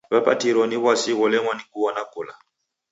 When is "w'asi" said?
0.83-1.11